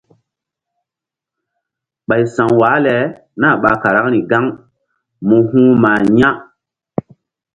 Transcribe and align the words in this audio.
Ɓay 2.07 2.23
sa̧w 2.33 2.51
wah 2.59 2.77
le 2.85 2.95
nah 3.39 3.55
ɓa 3.61 3.71
karaŋri 3.81 4.19
gaŋ 4.29 4.45
mú 5.27 5.37
huh 5.49 5.73
mah 5.81 5.99
ya̧. 6.19 6.31